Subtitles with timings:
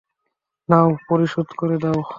[0.69, 1.99] নাও, পরিশোধ করে দাও।